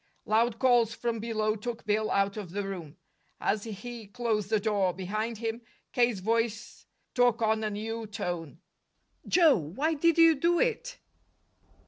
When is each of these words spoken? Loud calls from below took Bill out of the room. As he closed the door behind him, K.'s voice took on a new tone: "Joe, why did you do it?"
Loud 0.25 0.57
calls 0.57 0.95
from 0.95 1.19
below 1.19 1.55
took 1.55 1.85
Bill 1.85 2.09
out 2.09 2.35
of 2.35 2.49
the 2.49 2.63
room. 2.67 2.97
As 3.39 3.65
he 3.65 4.07
closed 4.07 4.49
the 4.49 4.59
door 4.59 4.95
behind 4.95 5.37
him, 5.37 5.61
K.'s 5.93 6.21
voice 6.21 6.87
took 7.13 7.39
on 7.43 7.63
a 7.63 7.69
new 7.69 8.07
tone: 8.07 8.57
"Joe, 9.27 9.55
why 9.55 9.93
did 9.93 10.17
you 10.17 10.33
do 10.33 10.59
it?" 10.59 10.97